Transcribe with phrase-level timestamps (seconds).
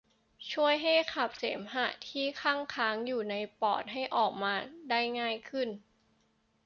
[0.51, 4.53] ช่วยให้ขับเสมหะที่คั่งค้างอยู่ในปอดให้ออกมา
[4.89, 5.69] ได้ง่ายขึ้น